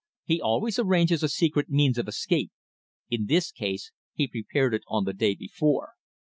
[0.25, 2.51] He always arranges a secret means of escape.
[3.11, 5.91] In this case he prepared it on the day before.